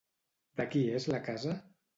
De 0.61 0.65
qui 0.71 0.81
és 1.01 1.07
la 1.15 1.23
casa? 1.29 1.57